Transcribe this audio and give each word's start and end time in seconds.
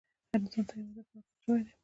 هر 0.29 0.35
انسان 0.41 0.63
ته 0.69 0.73
یو 0.77 0.87
هدف 0.89 1.07
ورکړل 1.13 1.39
شوی 1.43 1.61
دی. 1.65 1.73